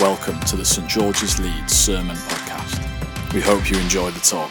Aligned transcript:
Welcome 0.00 0.38
to 0.42 0.54
the 0.54 0.64
St 0.64 0.88
George's 0.88 1.40
Leeds 1.40 1.72
Sermon 1.72 2.14
Podcast. 2.14 3.32
We 3.34 3.40
hope 3.40 3.68
you 3.68 3.76
enjoy 3.78 4.12
the 4.12 4.20
talk. 4.20 4.48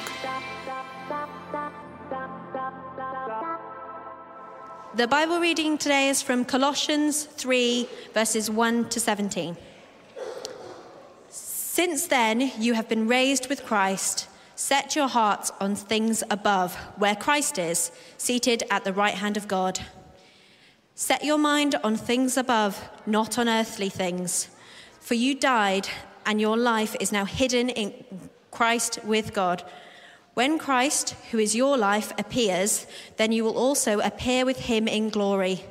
The 4.96 5.08
Bible 5.08 5.40
reading 5.40 5.78
today 5.78 6.10
is 6.10 6.22
from 6.22 6.44
Colossians 6.44 7.24
3, 7.24 7.88
verses 8.14 8.52
1 8.52 8.90
to 8.90 9.00
17. 9.00 9.56
Since 11.30 12.08
then, 12.08 12.52
you 12.60 12.74
have 12.74 12.90
been 12.90 13.08
raised 13.08 13.48
with 13.48 13.64
Christ. 13.64 14.28
Set 14.58 14.98
your 14.98 15.08
hearts 15.08 15.54
on 15.62 15.76
things 15.76 16.26
above, 16.30 16.76
where 16.98 17.16
Christ 17.16 17.58
is, 17.58 17.94
seated 18.18 18.64
at 18.70 18.84
the 18.84 18.92
right 18.92 19.14
hand 19.14 19.38
of 19.38 19.48
God. 19.48 19.80
Set 20.94 21.24
your 21.24 21.38
mind 21.38 21.76
on 21.86 21.96
things 21.96 22.36
above, 22.36 22.90
not 23.06 23.40
on 23.40 23.48
earthly 23.48 23.88
things. 23.88 24.50
For 25.08 25.14
you 25.14 25.36
died, 25.36 25.88
and 26.26 26.42
your 26.42 26.58
life 26.58 26.94
is 27.00 27.14
now 27.14 27.24
hidden 27.24 27.70
in 27.70 27.94
Christ 28.52 29.00
with 29.06 29.34
God. 29.34 29.64
When 30.34 30.60
Christ, 30.60 31.16
who 31.32 31.40
is 31.40 31.56
your 31.56 31.78
life, 31.78 32.12
appears, 32.20 32.86
then 33.16 33.32
you 33.32 33.46
will 33.46 33.58
also 33.58 34.02
appear 34.02 34.44
with 34.46 34.60
him 34.60 34.86
in 34.86 35.08
glory. 35.08 35.64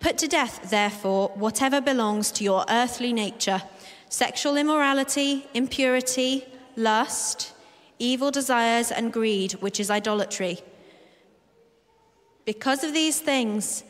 Put 0.00 0.16
to 0.16 0.28
death, 0.28 0.70
therefore, 0.70 1.28
whatever 1.34 1.82
belongs 1.82 2.32
to 2.32 2.44
your 2.44 2.64
earthly 2.70 3.12
nature 3.12 3.60
sexual 4.08 4.56
immorality, 4.56 5.46
impurity, 5.52 6.46
lust, 6.74 7.52
evil 7.98 8.30
desires, 8.30 8.90
and 8.90 9.12
greed, 9.12 9.52
which 9.60 9.78
is 9.78 9.90
idolatry. 9.90 10.60
Because 12.46 12.82
of 12.82 12.94
these 12.94 13.20
things, 13.20 13.84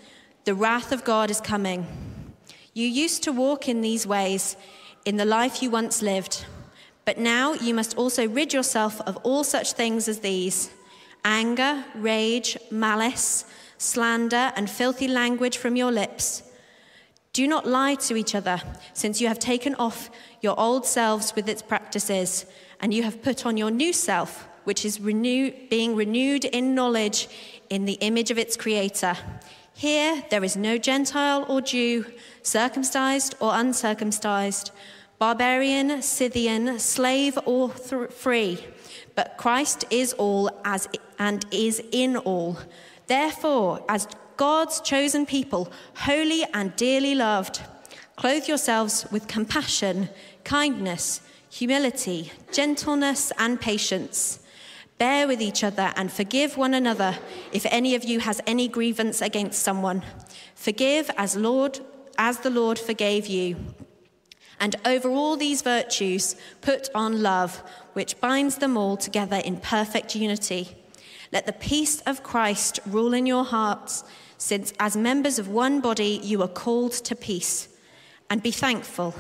the 0.46 0.54
wrath 0.56 0.90
of 0.90 1.04
God 1.04 1.30
is 1.30 1.40
coming. 1.40 2.07
You 2.74 2.86
used 2.86 3.22
to 3.24 3.32
walk 3.32 3.68
in 3.68 3.80
these 3.80 4.06
ways 4.06 4.56
in 5.04 5.16
the 5.16 5.24
life 5.24 5.62
you 5.62 5.70
once 5.70 6.02
lived. 6.02 6.44
But 7.04 7.18
now 7.18 7.54
you 7.54 7.72
must 7.72 7.96
also 7.96 8.28
rid 8.28 8.52
yourself 8.52 9.00
of 9.02 9.16
all 9.18 9.42
such 9.42 9.72
things 9.72 10.08
as 10.08 10.20
these 10.20 10.70
anger, 11.24 11.84
rage, 11.94 12.56
malice, 12.70 13.44
slander, 13.78 14.52
and 14.56 14.68
filthy 14.68 15.08
language 15.08 15.56
from 15.56 15.76
your 15.76 15.90
lips. 15.90 16.42
Do 17.32 17.46
not 17.46 17.66
lie 17.66 17.94
to 17.94 18.16
each 18.16 18.34
other, 18.34 18.60
since 18.92 19.20
you 19.20 19.28
have 19.28 19.38
taken 19.38 19.74
off 19.76 20.10
your 20.40 20.58
old 20.58 20.86
selves 20.86 21.34
with 21.34 21.48
its 21.48 21.62
practices, 21.62 22.46
and 22.80 22.92
you 22.92 23.02
have 23.02 23.22
put 23.22 23.46
on 23.46 23.56
your 23.56 23.70
new 23.70 23.92
self, 23.92 24.48
which 24.64 24.84
is 24.84 25.00
renew- 25.00 25.52
being 25.68 25.94
renewed 25.96 26.44
in 26.44 26.74
knowledge 26.74 27.28
in 27.70 27.84
the 27.84 27.98
image 28.00 28.30
of 28.30 28.38
its 28.38 28.56
creator. 28.56 29.16
Here 29.78 30.24
there 30.28 30.42
is 30.42 30.56
no 30.56 30.76
Gentile 30.76 31.46
or 31.48 31.60
Jew, 31.60 32.04
circumcised 32.42 33.36
or 33.38 33.54
uncircumcised 33.54 34.72
barbarian, 35.20 36.02
Scythian, 36.02 36.80
slave 36.80 37.38
or 37.46 37.70
th- 37.70 38.10
free, 38.10 38.58
but 39.14 39.36
Christ 39.36 39.84
is 39.88 40.14
all 40.14 40.50
as 40.64 40.88
and 41.20 41.46
is 41.52 41.80
in 41.92 42.16
all. 42.16 42.58
Therefore, 43.06 43.84
as 43.88 44.08
God's 44.36 44.80
chosen 44.80 45.24
people, 45.26 45.70
holy 45.94 46.42
and 46.52 46.74
dearly 46.74 47.14
loved, 47.14 47.60
clothe 48.16 48.48
yourselves 48.48 49.06
with 49.12 49.28
compassion, 49.28 50.08
kindness, 50.42 51.20
humility, 51.50 52.32
gentleness, 52.50 53.30
and 53.38 53.60
patience. 53.60 54.40
Bear 54.98 55.28
with 55.28 55.40
each 55.40 55.62
other 55.62 55.92
and 55.94 56.12
forgive 56.12 56.56
one 56.56 56.74
another 56.74 57.16
if 57.52 57.64
any 57.70 57.94
of 57.94 58.04
you 58.04 58.18
has 58.20 58.40
any 58.46 58.66
grievance 58.66 59.22
against 59.22 59.62
someone. 59.62 60.02
Forgive 60.56 61.08
as 61.16 61.36
Lord 61.36 61.78
as 62.18 62.40
the 62.40 62.50
Lord 62.50 62.80
forgave 62.80 63.28
you. 63.28 63.56
And 64.58 64.74
over 64.84 65.08
all 65.08 65.36
these 65.36 65.62
virtues, 65.62 66.34
put 66.62 66.88
on 66.96 67.22
love, 67.22 67.62
which 67.92 68.20
binds 68.20 68.56
them 68.56 68.76
all 68.76 68.96
together 68.96 69.36
in 69.36 69.58
perfect 69.58 70.16
unity. 70.16 70.76
Let 71.32 71.46
the 71.46 71.52
peace 71.52 72.00
of 72.00 72.24
Christ 72.24 72.80
rule 72.84 73.14
in 73.14 73.24
your 73.24 73.44
hearts, 73.44 74.02
since 74.36 74.72
as 74.80 74.96
members 74.96 75.38
of 75.38 75.46
one 75.46 75.80
body 75.80 76.20
you 76.24 76.42
are 76.42 76.48
called 76.48 76.92
to 76.92 77.14
peace. 77.14 77.68
And 78.28 78.42
be 78.42 78.50
thankful. 78.50 79.14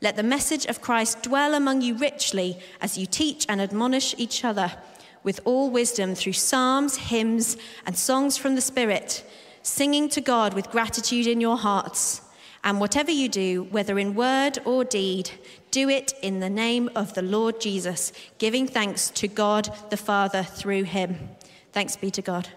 Let 0.00 0.16
the 0.16 0.22
message 0.22 0.64
of 0.64 0.80
Christ 0.80 1.24
dwell 1.24 1.52
among 1.52 1.82
you 1.82 1.94
richly 1.94 2.58
as 2.80 2.96
you 2.96 3.04
teach 3.04 3.44
and 3.50 3.60
admonish 3.60 4.14
each 4.16 4.46
other 4.46 4.72
with 5.22 5.40
all 5.44 5.70
wisdom 5.70 6.14
through 6.14 6.32
psalms, 6.32 6.96
hymns, 6.96 7.56
and 7.86 7.96
songs 7.96 8.36
from 8.36 8.54
the 8.54 8.60
Spirit, 8.60 9.24
singing 9.62 10.08
to 10.10 10.20
God 10.20 10.54
with 10.54 10.70
gratitude 10.70 11.26
in 11.26 11.40
your 11.40 11.58
hearts. 11.58 12.22
And 12.62 12.80
whatever 12.80 13.10
you 13.10 13.28
do, 13.28 13.64
whether 13.70 13.98
in 13.98 14.14
word 14.14 14.58
or 14.64 14.84
deed, 14.84 15.30
do 15.70 15.88
it 15.88 16.12
in 16.22 16.40
the 16.40 16.50
name 16.50 16.90
of 16.94 17.14
the 17.14 17.22
Lord 17.22 17.60
Jesus, 17.60 18.12
giving 18.38 18.66
thanks 18.66 19.10
to 19.10 19.28
God 19.28 19.70
the 19.90 19.96
Father 19.96 20.42
through 20.42 20.84
him. 20.84 21.30
Thanks 21.72 21.96
be 21.96 22.10
to 22.10 22.22
God. 22.22 22.48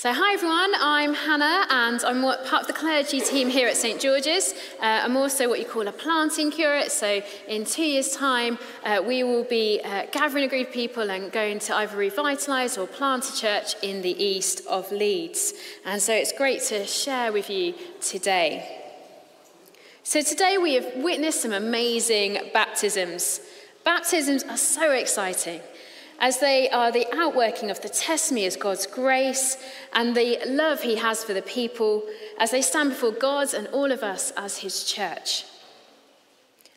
So, 0.00 0.14
hi 0.14 0.32
everyone, 0.32 0.72
I'm 0.80 1.12
Hannah 1.12 1.66
and 1.68 2.02
I'm 2.02 2.22
part 2.22 2.62
of 2.62 2.66
the 2.66 2.72
clergy 2.72 3.20
team 3.20 3.50
here 3.50 3.68
at 3.68 3.76
St 3.76 4.00
George's. 4.00 4.54
Uh, 4.80 5.02
I'm 5.04 5.14
also 5.14 5.46
what 5.46 5.58
you 5.58 5.66
call 5.66 5.86
a 5.88 5.92
planting 5.92 6.50
curate. 6.50 6.90
So, 6.90 7.20
in 7.46 7.66
two 7.66 7.82
years' 7.82 8.16
time, 8.16 8.58
uh, 8.82 9.02
we 9.06 9.22
will 9.24 9.44
be 9.44 9.78
uh, 9.84 10.06
gathering 10.10 10.44
a 10.44 10.48
group 10.48 10.68
of 10.68 10.72
people 10.72 11.10
and 11.10 11.30
going 11.30 11.58
to 11.58 11.76
either 11.76 11.98
revitalise 11.98 12.78
or 12.78 12.86
plant 12.86 13.28
a 13.28 13.36
church 13.36 13.74
in 13.82 14.00
the 14.00 14.16
east 14.24 14.62
of 14.66 14.90
Leeds. 14.90 15.52
And 15.84 16.00
so, 16.00 16.14
it's 16.14 16.32
great 16.32 16.62
to 16.68 16.86
share 16.86 17.30
with 17.30 17.50
you 17.50 17.74
today. 18.00 18.80
So, 20.02 20.22
today 20.22 20.56
we 20.56 20.76
have 20.76 20.90
witnessed 20.96 21.42
some 21.42 21.52
amazing 21.52 22.38
baptisms. 22.54 23.42
Baptisms 23.84 24.44
are 24.44 24.56
so 24.56 24.92
exciting 24.92 25.60
as 26.20 26.38
they 26.38 26.68
are 26.68 26.92
the 26.92 27.06
outworking 27.16 27.70
of 27.70 27.80
the 27.80 27.88
testimony 27.88 28.46
of 28.46 28.58
God's 28.58 28.86
grace 28.86 29.56
and 29.94 30.14
the 30.14 30.38
love 30.46 30.82
He 30.82 30.96
has 30.96 31.24
for 31.24 31.32
the 31.32 31.42
people 31.42 32.04
as 32.38 32.50
they 32.50 32.62
stand 32.62 32.90
before 32.90 33.12
God 33.12 33.54
and 33.54 33.66
all 33.68 33.90
of 33.90 34.02
us 34.02 34.30
as 34.36 34.58
His 34.58 34.84
church. 34.84 35.46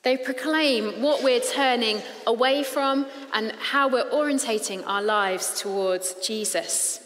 They 0.03 0.17
proclaim 0.17 1.01
what 1.01 1.23
we're 1.23 1.39
turning 1.39 2.01
away 2.25 2.63
from 2.63 3.05
and 3.33 3.51
how 3.53 3.87
we're 3.89 4.09
orientating 4.09 4.83
our 4.85 5.01
lives 5.01 5.59
towards 5.61 6.15
Jesus. 6.15 7.02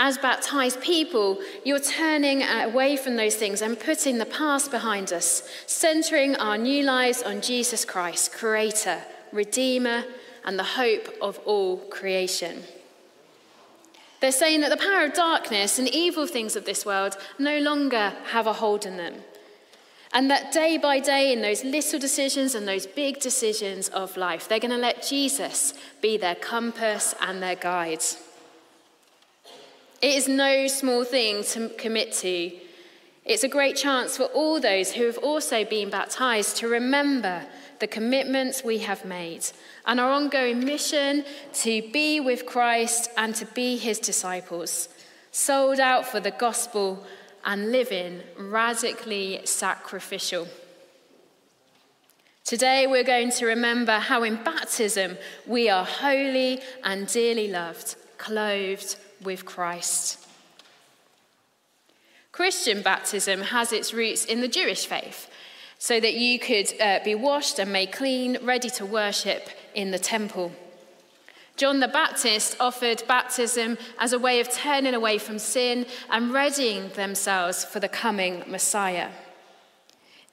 As 0.00 0.16
baptized 0.16 0.80
people, 0.80 1.40
you're 1.64 1.80
turning 1.80 2.42
uh, 2.42 2.62
away 2.66 2.96
from 2.96 3.16
those 3.16 3.34
things 3.34 3.62
and 3.62 3.78
putting 3.78 4.18
the 4.18 4.26
past 4.26 4.70
behind 4.70 5.12
us, 5.12 5.42
centering 5.66 6.36
our 6.36 6.56
new 6.56 6.84
lives 6.84 7.22
on 7.22 7.40
Jesus 7.40 7.84
Christ, 7.84 8.32
Creator, 8.32 9.02
Redeemer, 9.32 10.04
and 10.44 10.56
the 10.56 10.62
hope 10.64 11.08
of 11.20 11.38
all 11.40 11.78
creation. 11.78 12.62
They're 14.20 14.30
saying 14.32 14.60
that 14.60 14.70
the 14.70 14.76
power 14.76 15.04
of 15.04 15.14
darkness 15.14 15.78
and 15.78 15.88
evil 15.88 16.26
things 16.26 16.54
of 16.54 16.64
this 16.64 16.86
world 16.86 17.16
no 17.38 17.58
longer 17.58 18.14
have 18.30 18.46
a 18.46 18.52
hold 18.52 18.86
on 18.86 18.96
them. 18.96 19.14
And 20.12 20.30
that 20.30 20.52
day 20.52 20.78
by 20.78 21.00
day, 21.00 21.32
in 21.32 21.42
those 21.42 21.64
little 21.64 21.98
decisions 21.98 22.54
and 22.54 22.66
those 22.66 22.86
big 22.86 23.20
decisions 23.20 23.88
of 23.88 24.16
life, 24.16 24.48
they're 24.48 24.58
going 24.58 24.70
to 24.70 24.76
let 24.76 25.06
Jesus 25.06 25.74
be 26.00 26.16
their 26.16 26.34
compass 26.34 27.14
and 27.20 27.42
their 27.42 27.56
guide. 27.56 28.02
It 30.00 30.14
is 30.14 30.28
no 30.28 30.68
small 30.68 31.02
thing 31.02 31.42
to 31.44 31.70
commit 31.70 32.12
to. 32.12 32.52
It's 33.24 33.42
a 33.42 33.48
great 33.48 33.74
chance 33.74 34.16
for 34.16 34.24
all 34.26 34.60
those 34.60 34.92
who 34.92 35.04
have 35.06 35.18
also 35.18 35.64
been 35.64 35.90
baptized 35.90 36.56
to 36.58 36.68
remember 36.68 37.44
the 37.80 37.88
commitments 37.88 38.62
we 38.62 38.78
have 38.78 39.04
made 39.04 39.44
and 39.86 39.98
our 39.98 40.12
ongoing 40.12 40.64
mission 40.64 41.24
to 41.52 41.82
be 41.92 42.20
with 42.20 42.46
Christ 42.46 43.10
and 43.16 43.34
to 43.34 43.46
be 43.46 43.76
his 43.76 43.98
disciples, 43.98 44.88
sold 45.32 45.80
out 45.80 46.06
for 46.06 46.20
the 46.20 46.30
gospel 46.30 47.04
and 47.44 47.72
living 47.72 48.20
radically 48.38 49.40
sacrificial. 49.44 50.46
Today, 52.44 52.86
we're 52.86 53.04
going 53.04 53.32
to 53.32 53.46
remember 53.46 53.98
how 53.98 54.22
in 54.22 54.36
baptism 54.44 55.18
we 55.44 55.68
are 55.68 55.84
holy 55.84 56.60
and 56.84 57.08
dearly 57.08 57.48
loved, 57.48 57.96
clothed 58.16 58.96
with 59.22 59.44
Christ. 59.44 60.26
Christian 62.32 62.82
baptism 62.82 63.40
has 63.40 63.72
its 63.72 63.92
roots 63.92 64.24
in 64.24 64.40
the 64.40 64.48
Jewish 64.48 64.86
faith, 64.86 65.28
so 65.78 65.98
that 66.00 66.14
you 66.14 66.38
could 66.38 66.72
uh, 66.80 67.00
be 67.04 67.14
washed 67.14 67.58
and 67.58 67.72
made 67.72 67.92
clean, 67.92 68.38
ready 68.42 68.70
to 68.70 68.86
worship 68.86 69.48
in 69.74 69.90
the 69.90 69.98
temple. 69.98 70.52
John 71.56 71.80
the 71.80 71.88
Baptist 71.88 72.56
offered 72.60 73.02
baptism 73.08 73.78
as 73.98 74.12
a 74.12 74.18
way 74.18 74.38
of 74.38 74.48
turning 74.48 74.94
away 74.94 75.18
from 75.18 75.40
sin 75.40 75.86
and 76.08 76.32
readying 76.32 76.90
themselves 76.90 77.64
for 77.64 77.80
the 77.80 77.88
coming 77.88 78.44
Messiah. 78.46 79.10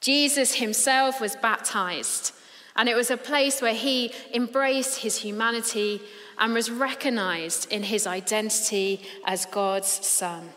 Jesus 0.02 0.56
himself 0.56 1.20
was 1.20 1.36
baptized, 1.36 2.32
and 2.76 2.90
it 2.90 2.96
was 2.96 3.10
a 3.10 3.18
place 3.18 3.62
where 3.62 3.74
he 3.74 4.12
embraced 4.34 5.00
his 5.00 5.18
humanity 5.18 6.02
and 6.38 6.54
was 6.54 6.70
recognized 6.70 7.72
in 7.72 7.84
his 7.84 8.06
identity 8.06 9.02
as 9.26 9.46
God's 9.46 9.88
son. 10.06 10.50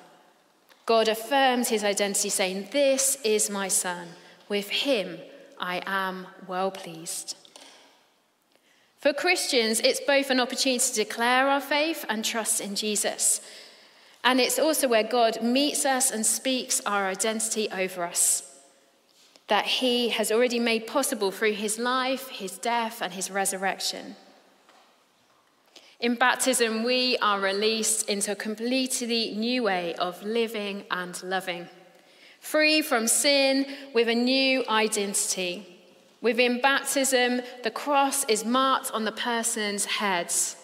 God 0.85 1.07
affirmed 1.07 1.67
his 1.67 1.85
identity, 1.85 2.29
saying, 2.29 2.69
This 2.73 3.19
is 3.23 3.51
my 3.51 3.69
son. 3.69 4.09
With 4.49 4.69
him 4.71 5.19
I 5.61 5.83
am 5.87 6.27
well 6.49 6.71
pleased. 6.71 7.37
For 8.99 9.13
Christians, 9.13 9.81
it's 9.81 10.01
both 10.01 10.31
an 10.31 10.41
opportunity 10.41 10.81
to 10.81 10.95
declare 10.95 11.49
our 11.49 11.61
faith 11.61 12.05
and 12.09 12.25
trust 12.25 12.61
in 12.61 12.75
Jesus. 12.75 13.41
And 14.25 14.41
it's 14.41 14.59
also 14.59 14.89
where 14.89 15.05
God 15.05 15.41
meets 15.41 15.85
us 15.85 16.11
and 16.11 16.27
speaks 16.27 16.81
our 16.85 17.07
identity 17.07 17.69
over 17.71 18.03
us 18.03 18.48
that 19.49 19.65
he 19.65 20.11
has 20.11 20.31
already 20.31 20.59
made 20.59 20.87
possible 20.87 21.31
through 21.31 21.53
his 21.53 21.79
life, 21.79 22.29
his 22.29 22.59
death, 22.59 23.03
and 23.03 23.13
his 23.15 23.31
resurrection. 23.31 24.15
In 26.01 26.15
baptism, 26.15 26.85
we 26.85 27.17
are 27.19 27.41
released 27.41 28.09
into 28.09 28.33
a 28.33 28.37
completely 28.37 29.35
new 29.35 29.65
way 29.65 29.95
of 29.97 30.23
living 30.23 30.85
and 30.91 31.21
loving, 31.25 31.67
free 32.41 32.83
from 32.83 33.09
sin 33.09 33.67
with 33.95 34.09
a 34.09 34.15
new 34.15 34.65
identity. 34.69 35.81
Within 36.21 36.61
baptism, 36.61 37.41
the 37.65 37.71
cross 37.71 38.25
is 38.27 38.45
marked 38.45 38.93
on 38.93 39.05
the 39.05 39.13
person's 39.13 39.87
heads. 39.87 40.57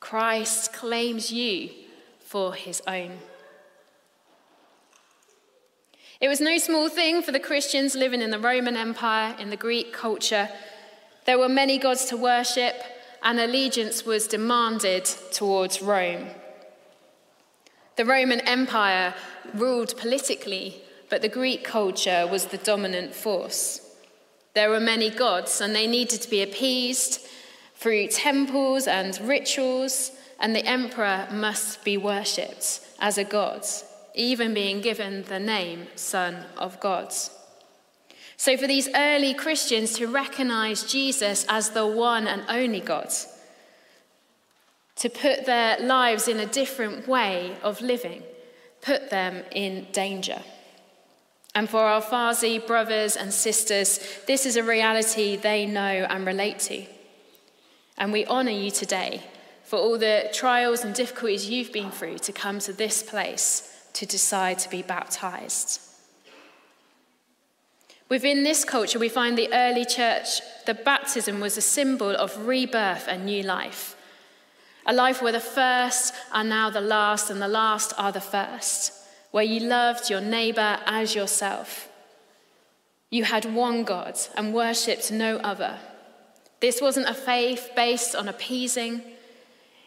Christ 0.00 0.72
claims 0.72 1.32
you 1.32 1.70
for 2.20 2.54
his 2.54 2.80
own. 2.86 3.18
It 6.20 6.28
was 6.28 6.40
no 6.40 6.58
small 6.58 6.88
thing 6.88 7.22
for 7.22 7.32
the 7.32 7.40
Christians 7.40 7.94
living 7.94 8.22
in 8.22 8.30
the 8.30 8.38
Roman 8.38 8.76
Empire, 8.76 9.34
in 9.38 9.50
the 9.50 9.56
Greek 9.56 9.92
culture. 9.92 10.48
There 11.26 11.38
were 11.38 11.48
many 11.48 11.78
gods 11.78 12.04
to 12.06 12.16
worship, 12.16 12.74
and 13.22 13.40
allegiance 13.40 14.04
was 14.04 14.28
demanded 14.28 15.06
towards 15.32 15.82
Rome. 15.82 16.28
The 17.96 18.04
Roman 18.04 18.40
Empire 18.40 19.14
ruled 19.54 19.96
politically, 19.96 20.82
but 21.08 21.22
the 21.22 21.28
Greek 21.28 21.64
culture 21.64 22.26
was 22.30 22.46
the 22.46 22.58
dominant 22.58 23.14
force. 23.14 23.80
There 24.54 24.70
were 24.70 24.80
many 24.80 25.10
gods, 25.10 25.60
and 25.60 25.74
they 25.74 25.86
needed 25.86 26.20
to 26.22 26.30
be 26.30 26.42
appeased 26.42 27.26
through 27.74 28.08
temples 28.08 28.86
and 28.86 29.18
rituals, 29.20 30.12
and 30.38 30.54
the 30.54 30.64
emperor 30.66 31.28
must 31.30 31.84
be 31.84 31.96
worshipped 31.96 32.80
as 33.00 33.18
a 33.18 33.24
god, 33.24 33.64
even 34.14 34.54
being 34.54 34.80
given 34.80 35.24
the 35.24 35.40
name 35.40 35.88
Son 35.96 36.44
of 36.56 36.78
God. 36.80 37.12
So, 38.36 38.56
for 38.56 38.66
these 38.66 38.88
early 38.94 39.34
Christians 39.34 39.94
to 39.94 40.06
recognize 40.06 40.84
Jesus 40.84 41.46
as 41.48 41.70
the 41.70 41.86
one 41.86 42.26
and 42.26 42.44
only 42.48 42.80
God, 42.80 43.12
to 44.96 45.08
put 45.08 45.46
their 45.46 45.78
lives 45.78 46.28
in 46.28 46.38
a 46.38 46.46
different 46.46 47.08
way 47.08 47.56
of 47.62 47.80
living, 47.80 48.22
put 48.80 49.10
them 49.10 49.42
in 49.52 49.86
danger. 49.92 50.42
And 51.54 51.68
for 51.70 51.80
our 51.80 52.02
Farsi 52.02 52.64
brothers 52.64 53.16
and 53.16 53.32
sisters, 53.32 54.00
this 54.26 54.44
is 54.44 54.56
a 54.56 54.62
reality 54.62 55.36
they 55.36 55.66
know 55.66 56.06
and 56.08 56.26
relate 56.26 56.58
to. 56.60 56.84
And 57.96 58.12
we 58.12 58.26
honour 58.26 58.50
you 58.50 58.72
today 58.72 59.22
for 59.62 59.78
all 59.78 59.96
the 59.96 60.28
trials 60.32 60.84
and 60.84 60.94
difficulties 60.94 61.48
you've 61.48 61.72
been 61.72 61.92
through 61.92 62.18
to 62.18 62.32
come 62.32 62.58
to 62.60 62.72
this 62.72 63.02
place 63.02 63.73
to 63.94 64.06
decide 64.06 64.58
to 64.60 64.68
be 64.68 64.82
baptized. 64.82 65.80
Within 68.08 68.44
this 68.44 68.64
culture, 68.64 68.98
we 68.98 69.08
find 69.08 69.36
the 69.36 69.52
early 69.52 69.84
church, 69.84 70.40
the 70.66 70.74
baptism 70.74 71.40
was 71.40 71.56
a 71.56 71.62
symbol 71.62 72.10
of 72.10 72.46
rebirth 72.46 73.08
and 73.08 73.24
new 73.24 73.42
life. 73.42 73.96
A 74.86 74.92
life 74.92 75.22
where 75.22 75.32
the 75.32 75.40
first 75.40 76.12
are 76.30 76.44
now 76.44 76.68
the 76.68 76.80
last 76.80 77.30
and 77.30 77.40
the 77.40 77.48
last 77.48 77.94
are 77.96 78.12
the 78.12 78.20
first, 78.20 78.92
where 79.30 79.44
you 79.44 79.60
loved 79.60 80.10
your 80.10 80.20
neighbor 80.20 80.78
as 80.84 81.14
yourself. 81.14 81.88
You 83.08 83.24
had 83.24 83.54
one 83.54 83.84
God 83.84 84.18
and 84.36 84.52
worshipped 84.52 85.10
no 85.10 85.36
other. 85.38 85.78
This 86.60 86.80
wasn't 86.82 87.08
a 87.08 87.14
faith 87.14 87.70
based 87.74 88.14
on 88.14 88.28
appeasing. 88.28 89.02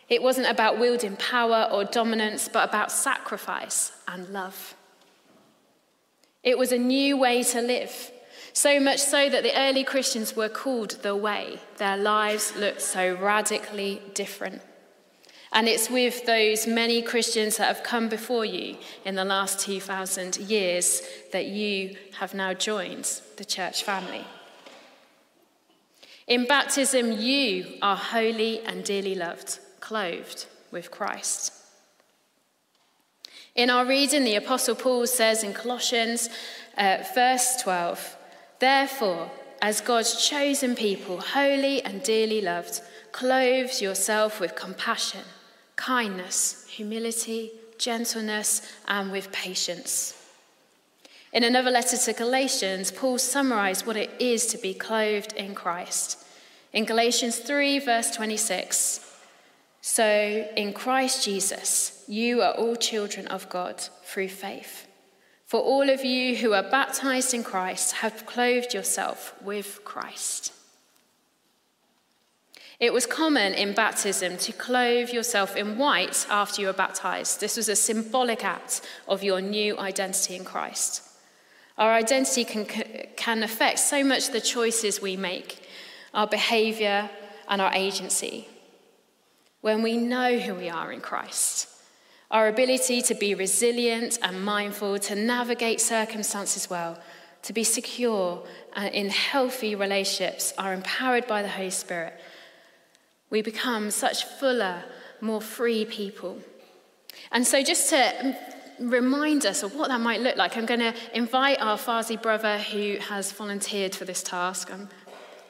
It 0.10 0.24
wasn't 0.24 0.48
about 0.48 0.80
wielding 0.80 1.18
power 1.18 1.68
or 1.72 1.84
dominance, 1.84 2.50
but 2.52 2.68
about 2.68 2.92
sacrifice 2.92 3.92
and 4.08 4.30
love. 4.30 4.76
It 6.44 6.58
was 6.58 6.72
a 6.72 6.78
new 6.78 7.18
way 7.18 7.44
to 7.44 7.62
live, 7.62 8.12
so 8.54 8.80
much 8.80 9.00
so 9.00 9.30
that 9.30 9.44
the 9.44 9.58
early 9.58 9.84
Christians 9.84 10.36
were 10.36 10.50
called 10.50 10.92
the 11.02 11.16
way. 11.16 11.60
Their 11.78 11.98
lives 11.98 12.56
looked 12.56 12.82
so 12.82 13.16
radically 13.16 14.02
different. 14.14 14.62
And 15.52 15.68
it's 15.68 15.90
with 15.90 16.26
those 16.26 16.68
many 16.68 17.02
Christians 17.02 17.58
that 17.58 17.68
have 17.74 17.84
come 17.84 18.10
before 18.10 18.46
you 18.46 18.78
in 19.06 19.16
the 19.16 19.26
last 19.26 19.60
2,000 19.60 20.38
years 20.38 21.02
that 21.32 21.46
you 21.46 21.96
have 22.20 22.34
now 22.34 22.54
joined 22.54 23.22
the 23.38 23.46
church 23.46 23.84
family. 23.84 24.26
In 26.28 26.46
baptism, 26.46 27.14
you 27.14 27.78
are 27.82 27.96
holy 27.96 28.60
and 28.62 28.84
dearly 28.84 29.16
loved, 29.16 29.60
clothed 29.88 30.48
with 30.70 30.92
Christ. 30.92 31.54
In 33.56 33.70
our 33.70 33.86
reading, 33.86 34.26
the 34.26 34.36
Apostle 34.36 34.76
Paul 34.76 35.08
says 35.08 35.46
in 35.46 35.54
Colossians, 35.54 36.30
uh, 36.78 36.98
verse 37.16 37.56
12, 37.62 38.18
Therefore, 38.60 39.32
as 39.62 39.80
God's 39.80 40.28
chosen 40.28 40.76
people, 40.76 41.22
holy 41.22 41.82
and 41.84 42.04
dearly 42.04 42.42
loved, 42.42 42.82
clothe 43.14 43.80
yourself 43.80 44.42
with 44.42 44.58
compassion, 44.58 45.24
kindness, 45.78 46.68
humility, 46.70 47.52
gentleness, 47.78 48.62
and 48.90 49.10
with 49.10 49.32
patience. 49.32 50.22
In 51.32 51.46
another 51.46 51.72
letter 51.72 51.96
to 51.96 52.12
Galatians, 52.12 52.92
Paul 52.92 53.20
summarized 53.20 53.88
what 53.88 53.96
it 53.96 54.12
is 54.20 54.48
to 54.48 54.58
be 54.58 54.74
clothed 54.74 55.32
in 55.32 55.56
Christ. 55.56 56.26
In 56.74 56.84
Galatians 56.84 57.38
3, 57.40 57.80
verse 57.80 58.12
26, 58.12 59.07
so, 59.90 60.46
in 60.58 60.74
Christ 60.74 61.24
Jesus, 61.24 62.04
you 62.10 62.42
are 62.42 62.52
all 62.52 62.76
children 62.76 63.26
of 63.28 63.48
God 63.48 63.80
through 64.04 64.28
faith. 64.28 64.86
For 65.46 65.62
all 65.62 65.90
of 65.90 66.04
you 66.04 66.36
who 66.36 66.52
are 66.52 66.62
baptized 66.62 67.34
in 67.34 67.42
Christ 67.42 67.94
have 67.94 68.26
clothed 68.26 68.74
yourself 68.74 69.34
with 69.42 69.80
Christ. 69.86 70.52
It 72.82 72.92
was 72.92 73.06
common 73.06 73.54
in 73.54 73.74
baptism 73.74 74.36
to 74.40 74.52
clothe 74.52 75.12
yourself 75.12 75.56
in 75.56 75.78
white 75.78 76.28
after 76.30 76.60
you 76.60 76.68
were 76.68 76.74
baptized. 76.74 77.40
This 77.40 77.56
was 77.56 77.70
a 77.70 77.76
symbolic 77.76 78.44
act 78.44 78.82
of 79.08 79.24
your 79.24 79.40
new 79.40 79.80
identity 79.80 80.36
in 80.36 80.44
Christ. 80.44 81.02
Our 81.78 81.94
identity 81.94 82.44
can, 82.44 82.66
can 83.16 83.42
affect 83.42 83.80
so 83.80 84.04
much 84.04 84.32
the 84.32 84.42
choices 84.42 85.02
we 85.02 85.16
make, 85.16 85.66
our 86.14 86.28
behavior, 86.28 87.10
and 87.48 87.62
our 87.62 87.74
agency 87.74 88.50
when 89.68 89.82
we 89.82 89.98
know 89.98 90.40
who 90.40 90.56
we 90.56 90.70
are 90.70 90.94
in 90.94 91.02
Christ. 91.02 91.68
Our 92.32 92.48
ability 92.48 93.02
to 93.02 93.16
be 93.16 93.36
resilient 93.36 94.18
and 94.22 94.42
mindful, 94.42 94.98
to 95.00 95.14
navigate 95.14 95.82
circumstances 95.82 96.70
well, 96.70 96.98
to 97.42 97.52
be 97.52 97.66
secure 97.66 98.42
and 98.78 98.96
in 98.96 99.10
healthy 99.10 99.76
relationships 99.76 100.54
are 100.58 100.74
empowered 100.74 101.28
by 101.28 101.42
the 101.42 101.50
Holy 101.50 101.70
Spirit. 101.70 102.14
We 103.30 103.42
become 103.42 103.92
such 103.92 104.24
fuller, 104.24 104.86
more 105.20 105.42
free 105.42 105.84
people. 105.84 106.38
And 107.34 107.46
so, 107.46 107.62
just 107.62 107.90
to 107.90 108.38
remind 108.80 109.46
us 109.46 109.64
of 109.64 109.76
what 109.76 109.90
that 109.90 110.00
might 110.00 110.22
look 110.22 110.38
like, 110.38 110.56
I'm 110.56 110.66
going 110.66 110.80
to 110.80 110.94
invite 111.14 111.60
our 111.60 111.78
Farsi 111.78 112.22
brother 112.22 112.58
who 112.58 113.00
has 113.10 113.34
volunteered 113.34 113.94
for 113.94 114.06
this 114.06 114.24
task. 114.24 114.72
Um, 114.72 114.88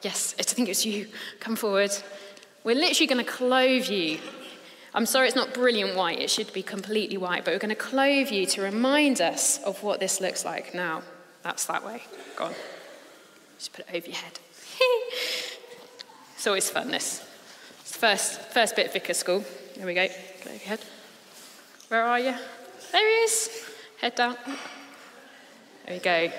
yes, 0.02 0.34
I 0.40 0.42
think 0.42 0.68
it's 0.68 0.84
you. 0.84 1.06
Come 1.38 1.54
forward. 1.54 1.92
We're 2.64 2.76
literally 2.76 3.06
going 3.06 3.24
to 3.24 3.30
clothe 3.30 3.86
you. 3.88 4.18
I'm 4.94 5.06
sorry 5.06 5.28
it's 5.28 5.36
not 5.36 5.54
brilliant 5.54 5.96
white, 5.96 6.18
it 6.18 6.30
should 6.30 6.52
be 6.52 6.62
completely 6.62 7.16
white, 7.16 7.44
but 7.44 7.52
we're 7.52 7.58
going 7.58 7.68
to 7.70 7.74
clothe 7.74 8.30
you 8.30 8.46
to 8.46 8.62
remind 8.62 9.20
us 9.20 9.62
of 9.62 9.82
what 9.82 10.00
this 10.00 10.20
looks 10.20 10.44
like. 10.44 10.74
Now, 10.74 11.02
that's 11.42 11.66
that 11.66 11.84
way. 11.84 12.02
Go 12.36 12.46
on. 12.46 12.54
Just 13.58 13.72
put 13.72 13.86
it 13.88 13.96
over 13.96 14.06
your 14.06 14.16
head. 14.16 14.38
it's 16.34 16.46
always 16.46 16.68
fun, 16.70 16.90
this. 16.90 17.24
First, 17.84 18.40
first 18.52 18.76
bit 18.76 18.86
of 18.86 18.92
vicar 18.92 19.14
school. 19.14 19.44
There 19.76 19.86
we 19.86 19.94
go. 19.94 20.06
Go 20.06 20.12
over 20.44 20.50
your 20.50 20.58
head. 20.58 20.80
Where 21.88 22.02
are 22.02 22.18
you? 22.18 22.34
There 22.92 23.08
he 23.08 23.24
is. 23.24 23.66
Head 24.00 24.14
down. 24.14 24.36
There 25.86 25.94
we 25.94 25.98
go. 25.98 26.30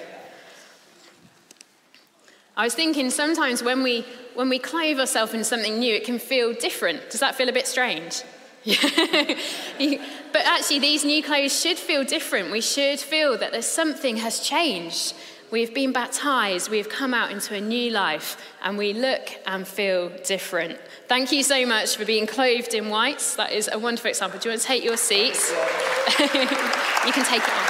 I 2.60 2.66
was 2.66 2.76
thinking 2.76 3.10
sometimes 3.10 3.64
when 3.64 3.84
we, 3.84 4.04
when 4.34 4.50
we 4.50 4.60
clothe 4.60 5.00
ourselves 5.00 5.34
in 5.34 5.46
something 5.46 5.80
new, 5.80 5.96
it 5.96 6.04
can 6.04 6.20
feel 6.20 6.52
different. 6.52 7.10
Does 7.10 7.22
that 7.22 7.36
feel 7.36 7.48
a 7.48 7.54
bit 7.54 7.66
strange? 7.68 8.22
but 8.66 10.42
actually, 10.44 10.80
these 10.80 11.06
new 11.06 11.24
clothes 11.24 11.58
should 11.58 11.78
feel 11.78 12.04
different. 12.04 12.52
We 12.52 12.60
should 12.60 13.00
feel 13.00 13.38
that 13.38 13.54
there's 13.54 13.66
something 13.66 14.18
has 14.18 14.42
changed. 14.42 15.14
We 15.52 15.62
have 15.62 15.74
been 15.74 15.94
baptized, 15.94 16.70
we 16.70 16.80
have 16.80 16.90
come 16.90 17.14
out 17.14 17.32
into 17.32 17.56
a 17.56 17.62
new 17.62 17.92
life, 17.92 18.36
and 18.62 18.78
we 18.78 18.92
look 18.92 19.30
and 19.48 19.66
feel 19.66 20.10
different. 20.26 20.78
Thank 21.08 21.32
you 21.32 21.44
so 21.44 21.66
much 21.66 21.96
for 21.96 22.04
being 22.04 22.28
clothed 22.28 22.74
in 22.74 22.90
whites. 22.90 23.38
That 23.38 23.54
is 23.54 23.70
a 23.72 23.80
wonderful 23.80 24.10
example. 24.10 24.38
Do 24.38 24.50
you 24.50 24.52
want 24.52 24.62
to 24.64 24.68
take 24.68 24.84
your 24.84 24.98
seats? 24.98 25.50
you 26.20 27.14
can 27.14 27.24
take 27.24 27.42
it 27.42 27.54
off. 27.54 27.69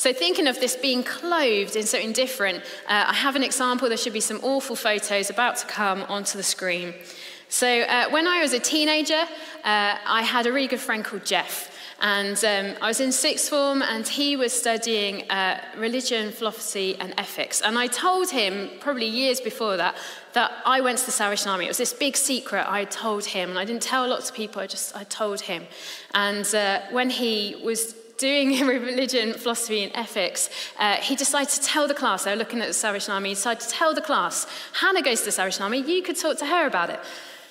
So, 0.00 0.14
thinking 0.14 0.46
of 0.46 0.58
this 0.58 0.76
being 0.76 1.02
clothed 1.02 1.76
in 1.76 1.82
something 1.82 2.14
different, 2.14 2.64
uh, 2.88 3.04
I 3.08 3.12
have 3.12 3.36
an 3.36 3.42
example. 3.42 3.86
There 3.86 3.98
should 3.98 4.14
be 4.14 4.20
some 4.22 4.40
awful 4.42 4.74
photos 4.74 5.28
about 5.28 5.56
to 5.56 5.66
come 5.66 6.04
onto 6.04 6.38
the 6.38 6.42
screen. 6.42 6.94
So, 7.50 7.82
uh, 7.82 8.08
when 8.08 8.26
I 8.26 8.40
was 8.40 8.54
a 8.54 8.58
teenager, 8.58 9.22
uh, 9.62 9.98
I 10.06 10.22
had 10.22 10.46
a 10.46 10.52
really 10.54 10.68
good 10.68 10.80
friend 10.80 11.04
called 11.04 11.26
Jeff. 11.26 11.76
And 12.00 12.42
um, 12.46 12.76
I 12.80 12.88
was 12.88 13.00
in 13.00 13.12
sixth 13.12 13.50
form, 13.50 13.82
and 13.82 14.08
he 14.08 14.36
was 14.36 14.54
studying 14.54 15.30
uh, 15.30 15.60
religion, 15.76 16.32
philosophy, 16.32 16.96
and 16.96 17.12
ethics. 17.18 17.60
And 17.60 17.78
I 17.78 17.86
told 17.86 18.30
him, 18.30 18.70
probably 18.80 19.04
years 19.04 19.38
before 19.38 19.76
that, 19.76 19.96
that 20.32 20.50
I 20.64 20.80
went 20.80 20.96
to 21.00 21.04
the 21.04 21.12
Salvation 21.12 21.50
Army. 21.50 21.66
It 21.66 21.68
was 21.68 21.76
this 21.76 21.92
big 21.92 22.16
secret 22.16 22.64
I 22.66 22.86
told 22.86 23.26
him, 23.26 23.50
and 23.50 23.58
I 23.58 23.66
didn't 23.66 23.82
tell 23.82 24.08
lots 24.08 24.30
of 24.30 24.34
people. 24.34 24.62
I 24.62 24.66
just 24.66 24.96
I 24.96 25.04
told 25.04 25.42
him. 25.42 25.66
And 26.14 26.54
uh, 26.54 26.80
when 26.90 27.10
he 27.10 27.60
was 27.62 27.99
doing 28.20 28.60
religion, 28.66 29.32
philosophy, 29.32 29.82
and 29.82 29.92
ethics, 29.96 30.50
uh, 30.78 30.96
he 30.96 31.16
decided 31.16 31.48
to 31.48 31.62
tell 31.62 31.88
the 31.88 31.94
class, 31.94 32.24
they 32.24 32.30
were 32.30 32.36
looking 32.36 32.60
at 32.60 32.68
the 32.68 32.74
Salvation 32.74 33.12
Army, 33.12 33.30
he 33.30 33.34
decided 33.34 33.62
to 33.62 33.68
tell 33.68 33.94
the 33.94 34.02
class, 34.02 34.46
Hannah 34.74 35.02
goes 35.02 35.20
to 35.20 35.24
the 35.26 35.32
Salvation 35.32 35.62
Army, 35.62 35.80
you 35.80 36.02
could 36.02 36.16
talk 36.16 36.36
to 36.38 36.46
her 36.46 36.66
about 36.66 36.90
it. 36.90 37.00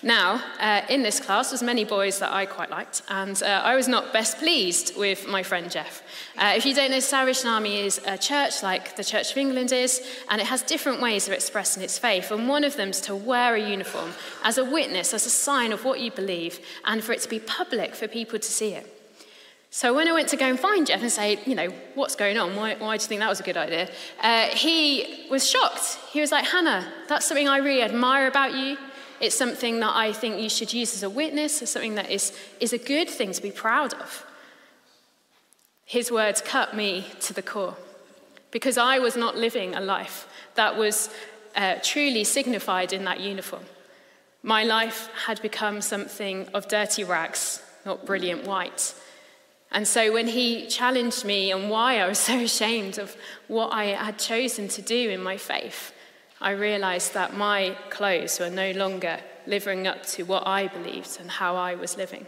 Now, 0.01 0.41
uh, 0.61 0.81
in 0.87 1.03
this 1.03 1.19
class, 1.19 1.49
there's 1.49 1.61
many 1.61 1.83
boys 1.83 2.19
that 2.19 2.31
I 2.31 2.45
quite 2.45 2.69
liked, 2.69 3.01
and 3.09 3.41
uh, 3.43 3.63
I 3.65 3.75
was 3.75 3.89
not 3.89 4.13
best 4.13 4.37
pleased 4.37 4.95
with 4.95 5.27
my 5.27 5.43
friend 5.43 5.69
Jeff. 5.69 6.03
Uh, 6.37 6.53
if 6.55 6.65
you 6.65 6.73
don't 6.73 6.91
know, 6.91 7.01
Salvation 7.01 7.49
Army 7.49 7.81
is 7.81 7.99
a 8.05 8.17
church 8.17 8.63
like 8.63 8.95
the 8.95 9.03
Church 9.03 9.31
of 9.31 9.37
England 9.37 9.73
is, 9.73 10.01
and 10.29 10.39
it 10.39 10.47
has 10.47 10.61
different 10.61 11.01
ways 11.01 11.27
of 11.27 11.33
expressing 11.33 11.83
its 11.83 11.97
faith, 11.97 12.31
and 12.31 12.47
one 12.47 12.63
of 12.63 12.77
them 12.77 12.91
is 12.91 13.01
to 13.01 13.15
wear 13.15 13.55
a 13.55 13.69
uniform 13.69 14.11
as 14.45 14.57
a 14.57 14.63
witness, 14.63 15.13
as 15.13 15.25
a 15.25 15.29
sign 15.29 15.73
of 15.73 15.83
what 15.83 15.99
you 15.99 16.11
believe, 16.11 16.61
and 16.85 17.03
for 17.03 17.11
it 17.11 17.21
to 17.21 17.29
be 17.29 17.39
public 17.39 17.93
for 17.93 18.07
people 18.07 18.39
to 18.39 18.49
see 18.49 18.73
it. 18.73 18.98
So 19.71 19.93
when 19.93 20.07
I 20.07 20.13
went 20.13 20.29
to 20.29 20.35
go 20.35 20.47
and 20.47 20.59
find 20.59 20.87
Jeff 20.87 21.01
and 21.01 21.11
say, 21.11 21.39
you 21.45 21.53
know, 21.53 21.69
what's 21.93 22.15
going 22.15 22.37
on? 22.37 22.55
Why, 22.55 22.75
why 22.75 22.97
do 22.97 23.03
you 23.03 23.07
think 23.07 23.19
that 23.19 23.29
was 23.29 23.39
a 23.39 23.43
good 23.43 23.57
idea? 23.57 23.89
Uh, 24.19 24.47
he 24.47 25.27
was 25.29 25.47
shocked. 25.47 25.99
He 26.11 26.21
was 26.21 26.31
like, 26.31 26.45
Hannah, 26.45 26.91
that's 27.07 27.27
something 27.27 27.47
I 27.47 27.57
really 27.57 27.83
admire 27.83 28.27
about 28.27 28.55
you. 28.55 28.77
It's 29.19 29.35
something 29.35 29.79
that 29.81 29.95
I 29.95 30.11
think 30.11 30.41
you 30.41 30.49
should 30.49 30.73
use 30.73 30.95
as 30.95 31.03
a 31.03 31.09
witness, 31.09 31.61
as 31.61 31.69
something 31.69 31.95
that 31.95 32.09
is, 32.09 32.35
is 32.59 32.73
a 32.73 32.77
good 32.77 33.09
thing 33.09 33.31
to 33.33 33.41
be 33.41 33.51
proud 33.51 33.93
of. 33.93 34.25
His 35.85 36.11
words 36.11 36.41
cut 36.41 36.75
me 36.75 37.05
to 37.21 37.33
the 37.33 37.41
core 37.41 37.75
because 38.51 38.77
I 38.77 38.97
was 38.99 39.15
not 39.15 39.35
living 39.35 39.75
a 39.75 39.81
life 39.81 40.27
that 40.55 40.77
was 40.77 41.09
uh, 41.55 41.75
truly 41.83 42.23
signified 42.23 42.93
in 42.93 43.03
that 43.05 43.19
uniform. 43.19 43.63
My 44.41 44.63
life 44.63 45.09
had 45.25 45.41
become 45.41 45.81
something 45.81 46.47
of 46.53 46.67
dirty 46.67 47.03
rags, 47.03 47.61
not 47.85 48.05
brilliant 48.05 48.45
white. 48.45 48.95
And 49.71 49.87
so 49.87 50.11
when 50.11 50.27
he 50.27 50.67
challenged 50.67 51.23
me 51.25 51.51
on 51.51 51.69
why 51.69 51.99
I 51.99 52.07
was 52.07 52.19
so 52.29 52.39
ashamed 52.39 52.97
of 52.97 53.15
what 53.47 53.69
I 53.69 53.85
had 53.85 54.17
chosen 54.17 54.67
to 54.69 54.81
do 54.81 55.09
in 55.09 55.21
my 55.21 55.37
faith, 55.37 55.93
I 56.41 56.51
realized 56.51 57.13
that 57.13 57.35
my 57.35 57.75
clothes 57.89 58.39
were 58.39 58.49
no 58.49 58.71
longer 58.71 59.19
living 59.45 59.87
up 59.87 60.05
to 60.05 60.23
what 60.23 60.47
I 60.47 60.67
believed 60.67 61.19
and 61.19 61.29
how 61.29 61.55
I 61.55 61.75
was 61.75 61.97
living. 61.97 62.25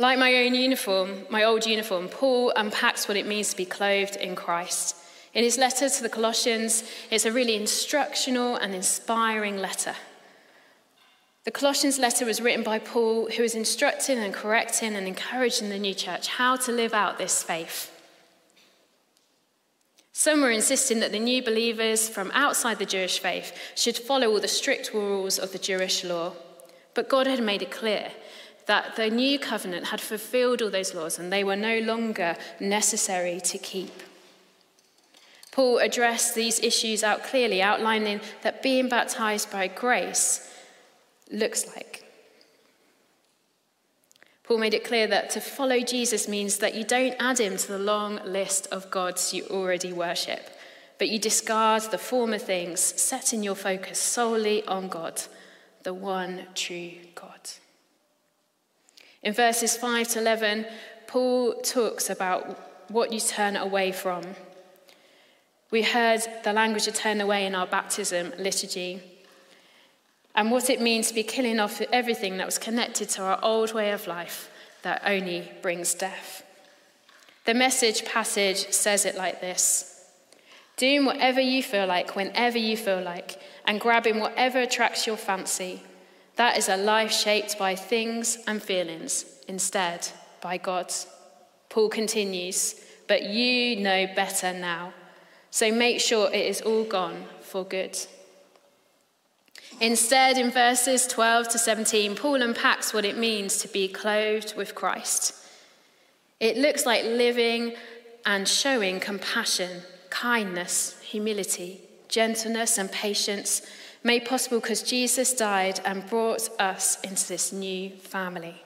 Like 0.00 0.18
my 0.18 0.44
own 0.44 0.54
uniform, 0.54 1.26
my 1.28 1.42
old 1.42 1.66
uniform, 1.66 2.06
Paul 2.06 2.52
unpacks 2.54 3.08
what 3.08 3.16
it 3.16 3.26
means 3.26 3.50
to 3.50 3.56
be 3.56 3.64
clothed 3.64 4.14
in 4.14 4.36
Christ. 4.36 4.94
In 5.34 5.42
his 5.42 5.58
letter 5.58 5.88
to 5.88 6.02
the 6.02 6.08
Colossians, 6.08 6.84
it's 7.10 7.24
a 7.24 7.32
really 7.32 7.56
instructional 7.56 8.54
and 8.54 8.76
inspiring 8.76 9.56
letter. 9.56 9.96
The 11.48 11.52
Colossians 11.52 11.98
letter 11.98 12.26
was 12.26 12.42
written 12.42 12.62
by 12.62 12.78
Paul, 12.78 13.30
who 13.30 13.42
was 13.42 13.54
instructing 13.54 14.18
and 14.18 14.34
correcting 14.34 14.94
and 14.94 15.08
encouraging 15.08 15.70
the 15.70 15.78
new 15.78 15.94
church 15.94 16.28
how 16.28 16.56
to 16.56 16.70
live 16.70 16.92
out 16.92 17.16
this 17.16 17.42
faith. 17.42 17.90
Some 20.12 20.42
were 20.42 20.50
insisting 20.50 21.00
that 21.00 21.10
the 21.10 21.18
new 21.18 21.42
believers 21.42 22.06
from 22.06 22.30
outside 22.34 22.78
the 22.78 22.84
Jewish 22.84 23.18
faith 23.18 23.56
should 23.74 23.96
follow 23.96 24.28
all 24.28 24.40
the 24.40 24.46
strict 24.46 24.92
rules 24.92 25.38
of 25.38 25.52
the 25.52 25.58
Jewish 25.58 26.04
law. 26.04 26.34
But 26.92 27.08
God 27.08 27.26
had 27.26 27.42
made 27.42 27.62
it 27.62 27.70
clear 27.70 28.10
that 28.66 28.96
the 28.96 29.08
new 29.08 29.38
covenant 29.38 29.86
had 29.86 30.02
fulfilled 30.02 30.60
all 30.60 30.68
those 30.68 30.92
laws 30.92 31.18
and 31.18 31.32
they 31.32 31.44
were 31.44 31.56
no 31.56 31.78
longer 31.78 32.36
necessary 32.60 33.40
to 33.44 33.56
keep. 33.56 34.02
Paul 35.50 35.78
addressed 35.78 36.34
these 36.34 36.60
issues 36.60 37.02
out 37.02 37.24
clearly, 37.24 37.62
outlining 37.62 38.20
that 38.42 38.62
being 38.62 38.90
baptized 38.90 39.50
by 39.50 39.66
grace 39.66 40.44
looks 41.30 41.66
like. 41.74 42.04
Paul 44.48 44.58
made 44.58 44.72
it 44.72 44.84
clear 44.84 45.06
that 45.08 45.28
to 45.30 45.40
follow 45.40 45.80
Jesus 45.80 46.26
means 46.26 46.56
that 46.58 46.74
you 46.74 46.82
don't 46.82 47.14
add 47.20 47.38
him 47.38 47.58
to 47.58 47.68
the 47.68 47.78
long 47.78 48.18
list 48.24 48.66
of 48.68 48.90
gods 48.90 49.34
you 49.34 49.44
already 49.50 49.92
worship, 49.92 50.40
but 50.98 51.10
you 51.10 51.18
discard 51.18 51.82
the 51.82 51.98
former 51.98 52.38
things, 52.38 52.80
setting 52.80 53.42
your 53.42 53.54
focus 53.54 53.98
solely 53.98 54.64
on 54.64 54.88
God, 54.88 55.20
the 55.82 55.92
one 55.92 56.46
true 56.54 56.92
God. 57.14 57.50
In 59.22 59.34
verses 59.34 59.76
5 59.76 60.08
to 60.08 60.20
11, 60.20 60.64
Paul 61.06 61.60
talks 61.60 62.08
about 62.08 62.58
what 62.90 63.12
you 63.12 63.20
turn 63.20 63.54
away 63.54 63.92
from. 63.92 64.22
We 65.70 65.82
heard 65.82 66.22
the 66.44 66.54
language 66.54 66.86
of 66.86 66.94
turn 66.94 67.20
away 67.20 67.44
in 67.44 67.54
our 67.54 67.66
baptism 67.66 68.32
liturgy 68.38 69.02
and 70.34 70.50
what 70.50 70.70
it 70.70 70.80
means 70.80 71.08
to 71.08 71.14
be 71.14 71.22
killing 71.22 71.58
off 71.58 71.80
everything 71.92 72.36
that 72.36 72.46
was 72.46 72.58
connected 72.58 73.08
to 73.10 73.22
our 73.22 73.38
old 73.42 73.74
way 73.74 73.90
of 73.90 74.06
life 74.06 74.50
that 74.82 75.02
only 75.04 75.50
brings 75.62 75.94
death. 75.94 76.44
The 77.44 77.54
message 77.54 78.04
passage 78.04 78.70
says 78.72 79.04
it 79.04 79.16
like 79.16 79.40
this 79.40 80.04
Doing 80.76 81.06
whatever 81.06 81.40
you 81.40 81.62
feel 81.62 81.86
like, 81.86 82.14
whenever 82.14 82.58
you 82.58 82.76
feel 82.76 83.02
like, 83.02 83.40
and 83.66 83.80
grabbing 83.80 84.20
whatever 84.20 84.60
attracts 84.60 85.06
your 85.06 85.16
fancy. 85.16 85.82
That 86.36 86.56
is 86.56 86.68
a 86.68 86.76
life 86.76 87.10
shaped 87.10 87.58
by 87.58 87.74
things 87.74 88.38
and 88.46 88.62
feelings, 88.62 89.24
instead 89.48 90.06
by 90.40 90.56
God. 90.56 90.92
Paul 91.68 91.88
continues, 91.88 92.76
but 93.08 93.24
you 93.24 93.76
know 93.76 94.06
better 94.14 94.52
now. 94.52 94.92
So 95.50 95.72
make 95.72 96.00
sure 96.00 96.28
it 96.32 96.46
is 96.46 96.60
all 96.60 96.84
gone 96.84 97.24
for 97.40 97.64
good. 97.64 97.98
Instead, 99.80 100.38
in 100.38 100.50
verses 100.50 101.06
12 101.06 101.48
to 101.50 101.58
17, 101.58 102.16
Paul 102.16 102.42
unpacks 102.42 102.92
what 102.92 103.04
it 103.04 103.16
means 103.16 103.58
to 103.58 103.68
be 103.68 103.86
clothed 103.86 104.54
with 104.56 104.74
Christ. 104.74 105.34
It 106.40 106.56
looks 106.56 106.84
like 106.84 107.04
living 107.04 107.74
and 108.26 108.48
showing 108.48 108.98
compassion, 108.98 109.82
kindness, 110.10 110.98
humility, 111.00 111.80
gentleness, 112.08 112.76
and 112.76 112.90
patience 112.90 113.62
made 114.02 114.24
possible 114.24 114.60
because 114.60 114.82
Jesus 114.82 115.32
died 115.32 115.80
and 115.84 116.08
brought 116.08 116.48
us 116.60 117.00
into 117.02 117.28
this 117.28 117.52
new 117.52 117.90
family. 117.90 118.62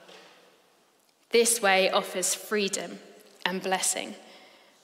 This 1.29 1.61
way 1.61 1.91
offers 1.91 2.33
freedom 2.33 2.99
and 3.45 3.61
blessing, 3.61 4.15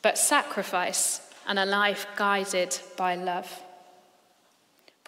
but 0.01 0.17
sacrifice 0.17 1.21
and 1.47 1.57
a 1.57 1.65
life 1.65 2.05
guided 2.15 2.77
by 2.97 3.15
love. 3.15 3.63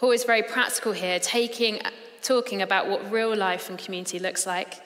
Paul 0.02 0.14
is 0.14 0.24
very 0.24 0.42
practical 0.42 0.94
here, 0.94 1.20
taking, 1.20 1.80
talking 2.24 2.64
about 2.64 2.90
what 2.90 3.12
real 3.12 3.36
life 3.36 3.70
and 3.70 3.78
community 3.78 4.18
looks 4.18 4.48
like. 4.48 4.82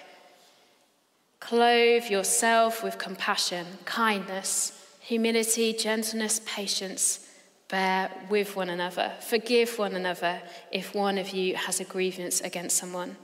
Clothe 1.39 2.09
yourself 2.09 2.83
with 2.83 2.97
compassion, 2.97 3.65
kindness, 3.85 4.77
humility, 4.99 5.71
gentleness, 5.71 6.41
patience. 6.45 7.29
Bear 7.69 8.11
with 8.29 8.57
one 8.57 8.69
another. 8.69 9.13
Forgive 9.21 9.79
one 9.79 9.95
another 9.95 10.41
if 10.69 10.93
one 10.93 11.17
of 11.17 11.29
you 11.29 11.55
has 11.55 11.79
a 11.79 11.85
grievance 11.85 12.41
against 12.41 12.75
someone. 12.75 13.15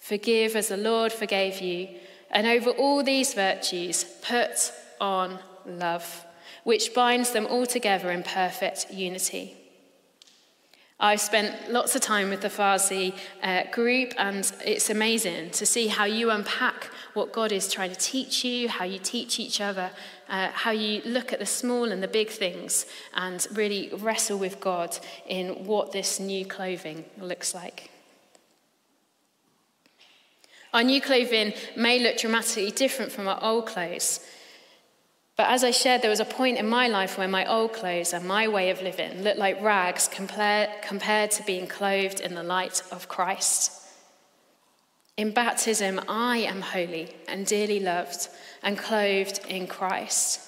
Forgive 0.00 0.56
as 0.56 0.68
the 0.68 0.78
Lord 0.78 1.12
forgave 1.12 1.60
you. 1.60 1.88
And 2.30 2.46
over 2.46 2.70
all 2.70 3.02
these 3.02 3.34
virtues, 3.34 4.04
put 4.22 4.72
on 5.02 5.38
love, 5.66 6.24
which 6.64 6.94
binds 6.94 7.32
them 7.32 7.44
all 7.44 7.66
together 7.66 8.10
in 8.10 8.22
perfect 8.22 8.90
unity. 8.90 9.65
I've 10.98 11.20
spent 11.20 11.70
lots 11.70 11.94
of 11.94 12.00
time 12.00 12.30
with 12.30 12.40
the 12.40 12.48
Farsi 12.48 13.14
uh, 13.42 13.64
group, 13.70 14.14
and 14.16 14.50
it's 14.64 14.88
amazing 14.88 15.50
to 15.50 15.66
see 15.66 15.88
how 15.88 16.06
you 16.06 16.30
unpack 16.30 16.90
what 17.12 17.32
God 17.32 17.52
is 17.52 17.70
trying 17.70 17.90
to 17.90 17.98
teach 17.98 18.44
you, 18.46 18.70
how 18.70 18.86
you 18.86 18.98
teach 18.98 19.38
each 19.38 19.60
other, 19.60 19.90
uh, 20.30 20.48
how 20.52 20.70
you 20.70 21.02
look 21.04 21.34
at 21.34 21.38
the 21.38 21.44
small 21.44 21.92
and 21.92 22.02
the 22.02 22.08
big 22.08 22.30
things, 22.30 22.86
and 23.12 23.46
really 23.52 23.90
wrestle 23.98 24.38
with 24.38 24.58
God 24.58 24.98
in 25.26 25.66
what 25.66 25.92
this 25.92 26.18
new 26.18 26.46
clothing 26.46 27.04
looks 27.18 27.54
like. 27.54 27.90
Our 30.72 30.82
new 30.82 31.02
clothing 31.02 31.52
may 31.76 31.98
look 31.98 32.16
dramatically 32.16 32.70
different 32.70 33.12
from 33.12 33.28
our 33.28 33.38
old 33.42 33.66
clothes. 33.66 34.20
But 35.36 35.50
as 35.50 35.62
I 35.62 35.70
shared, 35.70 36.00
there 36.00 36.10
was 36.10 36.20
a 36.20 36.24
point 36.24 36.56
in 36.56 36.66
my 36.66 36.88
life 36.88 37.18
where 37.18 37.28
my 37.28 37.44
old 37.44 37.74
clothes 37.74 38.14
and 38.14 38.26
my 38.26 38.48
way 38.48 38.70
of 38.70 38.80
living 38.80 39.22
looked 39.22 39.38
like 39.38 39.60
rags 39.60 40.08
compared, 40.08 40.70
to 41.32 41.42
being 41.46 41.66
clothed 41.66 42.20
in 42.20 42.34
the 42.34 42.42
light 42.42 42.82
of 42.90 43.06
Christ. 43.06 43.70
In 45.18 45.32
baptism, 45.32 46.00
I 46.08 46.38
am 46.38 46.62
holy 46.62 47.14
and 47.28 47.46
dearly 47.46 47.80
loved 47.80 48.28
and 48.62 48.78
clothed 48.78 49.40
in 49.46 49.66
Christ. 49.66 50.40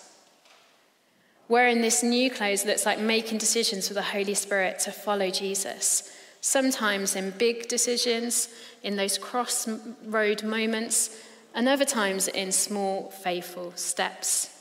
Wearing 1.49 1.83
this 1.83 2.03
new 2.03 2.31
clothes 2.31 2.65
looks 2.65 2.87
like 2.87 2.99
making 2.99 3.39
decisions 3.39 3.89
with 3.89 3.97
the 3.97 4.03
Holy 4.03 4.35
Spirit 4.35 4.79
to 4.81 4.93
follow 4.93 5.31
Jesus, 5.31 6.11
sometimes 6.41 7.15
in 7.15 7.31
big 7.33 7.69
decisions, 7.69 8.49
in 8.83 8.97
those 8.97 9.19
crossroad 9.19 10.43
moments, 10.43 11.17
and 11.55 11.69
other 11.69 11.87
times 11.87 12.29
in 12.29 12.53
small, 12.53 13.11
faithful 13.11 13.73
steps. 13.77 14.58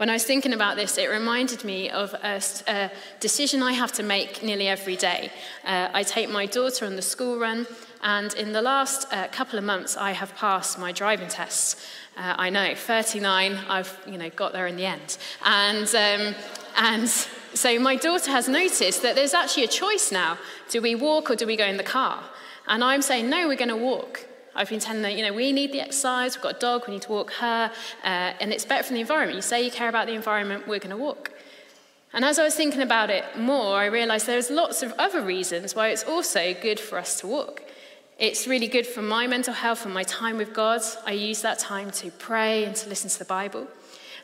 When 0.00 0.08
I 0.08 0.14
was 0.14 0.24
thinking 0.24 0.54
about 0.54 0.76
this, 0.76 0.96
it 0.96 1.10
reminded 1.10 1.62
me 1.62 1.90
of 1.90 2.14
a, 2.14 2.40
a 2.68 2.90
decision 3.20 3.62
I 3.62 3.72
have 3.72 3.92
to 3.92 4.02
make 4.02 4.42
nearly 4.42 4.66
every 4.66 4.96
day. 4.96 5.30
Uh, 5.62 5.90
I 5.92 6.04
take 6.04 6.30
my 6.30 6.46
daughter 6.46 6.86
on 6.86 6.96
the 6.96 7.02
school 7.02 7.38
run, 7.38 7.66
and 8.02 8.32
in 8.32 8.52
the 8.52 8.62
last 8.62 9.12
uh, 9.12 9.28
couple 9.28 9.58
of 9.58 9.64
months, 9.66 9.98
I 9.98 10.12
have 10.12 10.34
passed 10.36 10.78
my 10.78 10.90
driving 10.90 11.28
tests. 11.28 11.86
Uh, 12.16 12.34
I 12.38 12.48
know, 12.48 12.74
39, 12.74 13.58
I've 13.68 13.94
you 14.06 14.16
know, 14.16 14.30
got 14.30 14.54
there 14.54 14.66
in 14.66 14.76
the 14.76 14.86
end. 14.86 15.18
And, 15.44 15.88
um, 15.94 16.34
and 16.78 17.06
so 17.06 17.78
my 17.78 17.96
daughter 17.96 18.30
has 18.30 18.48
noticed 18.48 19.02
that 19.02 19.16
there's 19.16 19.34
actually 19.34 19.64
a 19.64 19.68
choice 19.68 20.10
now. 20.10 20.38
Do 20.70 20.80
we 20.80 20.94
walk 20.94 21.30
or 21.30 21.36
do 21.36 21.46
we 21.46 21.56
go 21.56 21.66
in 21.66 21.76
the 21.76 21.82
car? 21.82 22.24
And 22.66 22.82
I'm 22.82 23.02
saying, 23.02 23.28
no, 23.28 23.48
we're 23.48 23.54
going 23.54 23.68
to 23.68 23.76
walk. 23.76 24.29
I've 24.54 24.68
been 24.68 24.80
telling 24.80 25.02
her, 25.02 25.10
you 25.10 25.24
know, 25.24 25.32
we 25.32 25.52
need 25.52 25.72
the 25.72 25.80
exercise, 25.80 26.36
we've 26.36 26.42
got 26.42 26.56
a 26.56 26.58
dog, 26.58 26.86
we 26.86 26.94
need 26.94 27.02
to 27.02 27.12
walk 27.12 27.32
her, 27.34 27.70
uh, 28.02 28.06
and 28.06 28.52
it's 28.52 28.64
better 28.64 28.82
for 28.82 28.92
the 28.92 29.00
environment. 29.00 29.36
You 29.36 29.42
say 29.42 29.64
you 29.64 29.70
care 29.70 29.88
about 29.88 30.06
the 30.06 30.14
environment, 30.14 30.66
we're 30.66 30.80
going 30.80 30.90
to 30.90 30.96
walk. 30.96 31.32
And 32.12 32.24
as 32.24 32.38
I 32.38 32.44
was 32.44 32.56
thinking 32.56 32.82
about 32.82 33.10
it 33.10 33.24
more, 33.38 33.76
I 33.76 33.86
realized 33.86 34.26
there's 34.26 34.50
lots 34.50 34.82
of 34.82 34.92
other 34.98 35.22
reasons 35.22 35.76
why 35.76 35.88
it's 35.88 36.02
also 36.02 36.54
good 36.54 36.80
for 36.80 36.98
us 36.98 37.20
to 37.20 37.28
walk. 37.28 37.62
It's 38.18 38.46
really 38.46 38.66
good 38.66 38.86
for 38.86 39.00
my 39.00 39.26
mental 39.26 39.54
health 39.54 39.84
and 39.84 39.94
my 39.94 40.02
time 40.02 40.36
with 40.36 40.52
God. 40.52 40.82
I 41.06 41.12
use 41.12 41.40
that 41.42 41.58
time 41.58 41.90
to 41.92 42.10
pray 42.10 42.64
and 42.64 42.74
to 42.76 42.88
listen 42.88 43.08
to 43.08 43.18
the 43.20 43.24
Bible. 43.24 43.68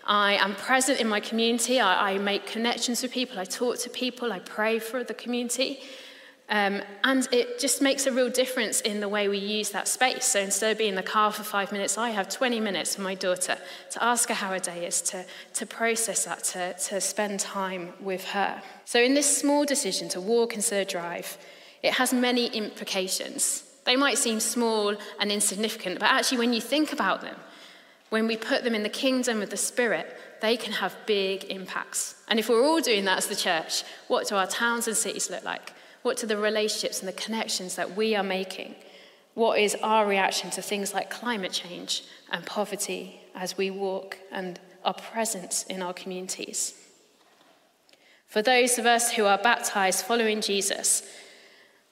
I 0.04 0.34
am 0.34 0.54
present 0.54 1.00
in 1.00 1.08
my 1.08 1.20
community. 1.20 1.80
I, 1.80 2.12
I 2.12 2.18
make 2.18 2.46
connections 2.46 3.02
with 3.02 3.12
people. 3.12 3.38
I 3.38 3.44
talk 3.44 3.78
to 3.78 3.90
people. 3.90 4.32
I 4.32 4.40
pray 4.40 4.78
for 4.78 5.02
the 5.02 5.14
community. 5.14 5.80
Um, 6.48 6.80
and 7.02 7.26
it 7.32 7.58
just 7.58 7.82
makes 7.82 8.06
a 8.06 8.12
real 8.12 8.30
difference 8.30 8.80
in 8.80 9.00
the 9.00 9.08
way 9.08 9.26
we 9.26 9.38
use 9.38 9.70
that 9.70 9.88
space. 9.88 10.24
So 10.24 10.40
instead 10.40 10.72
of 10.72 10.78
being 10.78 10.90
in 10.90 10.94
the 10.94 11.02
car 11.02 11.32
for 11.32 11.42
five 11.42 11.72
minutes, 11.72 11.98
I 11.98 12.10
have 12.10 12.28
20 12.28 12.60
minutes 12.60 12.96
with 12.96 13.04
my 13.04 13.16
daughter 13.16 13.58
to 13.90 14.04
ask 14.04 14.28
her 14.28 14.34
how 14.34 14.50
her 14.50 14.60
day 14.60 14.86
is, 14.86 15.00
to, 15.02 15.24
to 15.54 15.66
process 15.66 16.24
that, 16.24 16.44
to, 16.44 16.74
to 16.74 17.00
spend 17.00 17.40
time 17.40 17.94
with 18.00 18.24
her. 18.26 18.62
So 18.84 19.00
in 19.00 19.14
this 19.14 19.36
small 19.36 19.64
decision 19.64 20.08
to 20.10 20.20
walk 20.20 20.54
instead 20.54 20.82
of 20.82 20.88
drive, 20.88 21.36
it 21.82 21.94
has 21.94 22.12
many 22.12 22.46
implications. 22.46 23.64
They 23.84 23.96
might 23.96 24.18
seem 24.18 24.38
small 24.38 24.94
and 25.18 25.32
insignificant, 25.32 25.98
but 25.98 26.10
actually, 26.10 26.38
when 26.38 26.52
you 26.52 26.60
think 26.60 26.92
about 26.92 27.22
them, 27.22 27.36
when 28.10 28.28
we 28.28 28.36
put 28.36 28.62
them 28.62 28.74
in 28.74 28.84
the 28.84 28.88
kingdom 28.88 29.42
of 29.42 29.50
the 29.50 29.56
Spirit, 29.56 30.16
they 30.40 30.56
can 30.56 30.72
have 30.72 30.96
big 31.06 31.44
impacts. 31.44 32.14
And 32.28 32.38
if 32.38 32.48
we're 32.48 32.64
all 32.64 32.80
doing 32.80 33.04
that 33.06 33.18
as 33.18 33.26
the 33.26 33.36
church, 33.36 33.82
what 34.08 34.28
do 34.28 34.36
our 34.36 34.46
towns 34.46 34.86
and 34.86 34.96
cities 34.96 35.30
look 35.30 35.44
like? 35.44 35.72
What 36.02 36.22
are 36.22 36.26
the 36.26 36.36
relationships 36.36 37.00
and 37.00 37.08
the 37.08 37.12
connections 37.12 37.76
that 37.76 37.96
we 37.96 38.14
are 38.14 38.22
making? 38.22 38.74
What 39.34 39.58
is 39.58 39.76
our 39.82 40.06
reaction 40.06 40.50
to 40.50 40.62
things 40.62 40.94
like 40.94 41.10
climate 41.10 41.52
change 41.52 42.04
and 42.30 42.46
poverty 42.46 43.20
as 43.34 43.56
we 43.56 43.70
walk 43.70 44.18
and 44.32 44.58
are 44.84 44.94
present 44.94 45.66
in 45.68 45.82
our 45.82 45.92
communities? 45.92 46.74
For 48.26 48.42
those 48.42 48.78
of 48.78 48.86
us 48.86 49.12
who 49.12 49.24
are 49.24 49.38
baptized 49.38 50.04
following 50.04 50.40
Jesus, 50.40 51.02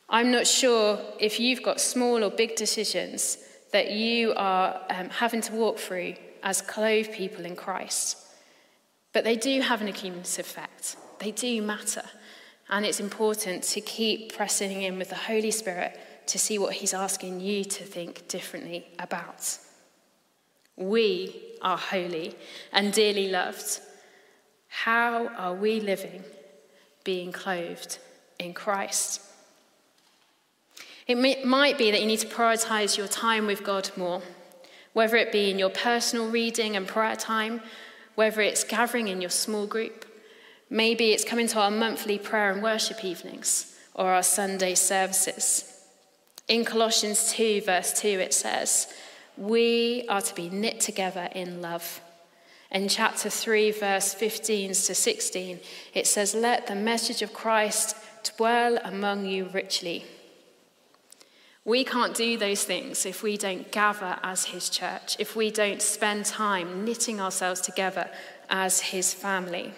I'm 0.08 0.30
not 0.30 0.46
sure 0.46 0.98
if 1.18 1.40
you've 1.40 1.62
got 1.62 1.80
small 1.80 2.22
or 2.22 2.30
big 2.30 2.56
decisions 2.56 3.38
that 3.72 3.90
you 3.90 4.32
are 4.36 4.80
um, 4.90 5.10
having 5.10 5.40
to 5.42 5.52
walk 5.52 5.78
through 5.78 6.14
as 6.42 6.62
clothed 6.62 7.12
people 7.12 7.44
in 7.44 7.56
Christ. 7.56 8.18
But 9.12 9.24
they 9.24 9.36
do 9.36 9.60
have 9.60 9.80
an 9.80 9.88
accumulative 9.88 10.46
effect, 10.46 10.96
they 11.18 11.30
do 11.30 11.60
matter. 11.62 12.04
And 12.68 12.86
it's 12.86 13.00
important 13.00 13.62
to 13.64 13.80
keep 13.80 14.34
pressing 14.34 14.82
in 14.82 14.98
with 14.98 15.10
the 15.10 15.14
Holy 15.14 15.50
Spirit 15.50 15.98
to 16.26 16.38
see 16.38 16.58
what 16.58 16.74
He's 16.74 16.94
asking 16.94 17.40
you 17.40 17.64
to 17.64 17.84
think 17.84 18.26
differently 18.28 18.86
about. 18.98 19.58
We 20.76 21.56
are 21.62 21.78
holy 21.78 22.34
and 22.72 22.92
dearly 22.92 23.28
loved. 23.28 23.80
How 24.68 25.28
are 25.28 25.54
we 25.54 25.80
living 25.80 26.24
being 27.04 27.30
clothed 27.30 27.98
in 28.38 28.54
Christ? 28.54 29.20
It 31.06 31.16
may, 31.16 31.44
might 31.44 31.76
be 31.76 31.90
that 31.90 32.00
you 32.00 32.06
need 32.06 32.20
to 32.20 32.26
prioritize 32.26 32.96
your 32.96 33.08
time 33.08 33.46
with 33.46 33.62
God 33.62 33.90
more, 33.96 34.22
whether 34.94 35.16
it 35.16 35.32
be 35.32 35.50
in 35.50 35.58
your 35.58 35.70
personal 35.70 36.28
reading 36.28 36.76
and 36.76 36.88
prayer 36.88 37.14
time, 37.14 37.60
whether 38.14 38.40
it's 38.40 38.64
gathering 38.64 39.08
in 39.08 39.20
your 39.20 39.30
small 39.30 39.66
group, 39.66 40.03
Maybe 40.74 41.12
it's 41.12 41.22
coming 41.22 41.46
to 41.46 41.60
our 41.60 41.70
monthly 41.70 42.18
prayer 42.18 42.50
and 42.50 42.60
worship 42.60 43.04
evenings 43.04 43.76
or 43.94 44.10
our 44.10 44.24
Sunday 44.24 44.74
services. 44.74 45.72
In 46.48 46.64
Colossians 46.64 47.30
2, 47.32 47.60
verse 47.60 47.92
2, 47.92 48.08
it 48.08 48.34
says, 48.34 48.92
We 49.36 50.04
are 50.08 50.20
to 50.20 50.34
be 50.34 50.50
knit 50.50 50.80
together 50.80 51.28
in 51.32 51.62
love. 51.62 52.00
In 52.72 52.88
chapter 52.88 53.30
3, 53.30 53.70
verse 53.70 54.14
15 54.14 54.70
to 54.70 54.94
16, 54.96 55.60
it 55.94 56.08
says, 56.08 56.34
Let 56.34 56.66
the 56.66 56.74
message 56.74 57.22
of 57.22 57.32
Christ 57.32 57.94
dwell 58.36 58.80
among 58.82 59.26
you 59.26 59.44
richly. 59.52 60.04
We 61.64 61.84
can't 61.84 62.16
do 62.16 62.36
those 62.36 62.64
things 62.64 63.06
if 63.06 63.22
we 63.22 63.36
don't 63.36 63.70
gather 63.70 64.18
as 64.24 64.46
his 64.46 64.68
church, 64.68 65.14
if 65.20 65.36
we 65.36 65.52
don't 65.52 65.80
spend 65.80 66.24
time 66.26 66.84
knitting 66.84 67.20
ourselves 67.20 67.60
together 67.60 68.10
as 68.50 68.80
his 68.80 69.14
family. 69.14 69.72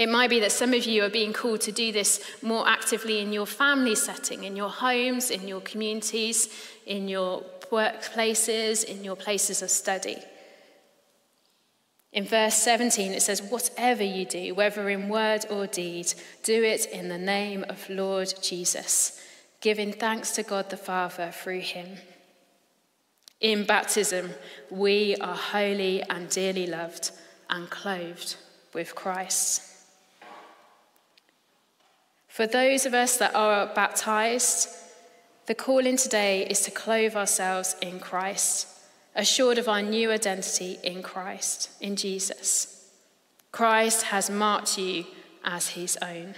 It 0.00 0.08
might 0.08 0.30
be 0.30 0.40
that 0.40 0.50
some 0.50 0.72
of 0.72 0.86
you 0.86 1.04
are 1.04 1.10
being 1.10 1.34
called 1.34 1.60
to 1.60 1.72
do 1.72 1.92
this 1.92 2.24
more 2.40 2.66
actively 2.66 3.20
in 3.20 3.34
your 3.34 3.44
family 3.44 3.94
setting, 3.94 4.44
in 4.44 4.56
your 4.56 4.70
homes, 4.70 5.30
in 5.30 5.46
your 5.46 5.60
communities, 5.60 6.48
in 6.86 7.06
your 7.06 7.42
workplaces, 7.70 8.82
in 8.82 9.04
your 9.04 9.14
places 9.14 9.60
of 9.60 9.68
study. 9.68 10.16
In 12.14 12.24
verse 12.24 12.54
17, 12.54 13.12
it 13.12 13.20
says, 13.20 13.42
Whatever 13.42 14.02
you 14.02 14.24
do, 14.24 14.54
whether 14.54 14.88
in 14.88 15.10
word 15.10 15.44
or 15.50 15.66
deed, 15.66 16.14
do 16.44 16.64
it 16.64 16.86
in 16.86 17.10
the 17.10 17.18
name 17.18 17.66
of 17.68 17.90
Lord 17.90 18.32
Jesus, 18.40 19.20
giving 19.60 19.92
thanks 19.92 20.30
to 20.30 20.42
God 20.42 20.70
the 20.70 20.78
Father 20.78 21.30
through 21.30 21.60
him. 21.60 21.98
In 23.42 23.66
baptism, 23.66 24.30
we 24.70 25.16
are 25.16 25.36
holy 25.36 26.02
and 26.04 26.30
dearly 26.30 26.66
loved 26.66 27.10
and 27.50 27.68
clothed 27.68 28.36
with 28.72 28.94
Christ. 28.94 29.69
For 32.30 32.46
those 32.46 32.86
of 32.86 32.94
us 32.94 33.16
that 33.16 33.34
are 33.34 33.66
baptized, 33.74 34.68
the 35.46 35.54
calling 35.54 35.96
today 35.96 36.46
is 36.46 36.60
to 36.60 36.70
clothe 36.70 37.16
ourselves 37.16 37.74
in 37.82 37.98
Christ, 37.98 38.68
assured 39.16 39.58
of 39.58 39.68
our 39.68 39.82
new 39.82 40.12
identity 40.12 40.78
in 40.84 41.02
Christ, 41.02 41.70
in 41.80 41.96
Jesus. 41.96 42.88
Christ 43.50 44.04
has 44.04 44.30
marked 44.30 44.78
you 44.78 45.06
as 45.44 45.70
his 45.70 45.98
own. 46.00 46.36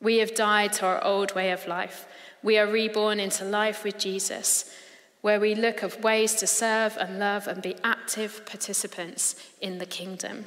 We 0.00 0.18
have 0.18 0.34
died 0.34 0.72
to 0.74 0.86
our 0.86 1.04
old 1.04 1.36
way 1.36 1.52
of 1.52 1.68
life. 1.68 2.06
We 2.42 2.58
are 2.58 2.66
reborn 2.66 3.20
into 3.20 3.44
life 3.44 3.84
with 3.84 3.96
Jesus, 3.96 4.74
where 5.20 5.38
we 5.38 5.54
look 5.54 5.84
of 5.84 6.02
ways 6.02 6.34
to 6.34 6.48
serve 6.48 6.96
and 6.98 7.20
love 7.20 7.46
and 7.46 7.62
be 7.62 7.76
active 7.84 8.44
participants 8.44 9.36
in 9.60 9.78
the 9.78 9.86
kingdom. 9.86 10.46